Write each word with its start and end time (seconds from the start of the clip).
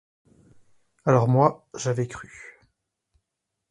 Alors, 1.05 1.27
moi, 1.27 1.69
j'avais 1.75 2.07
cru. 2.07 2.59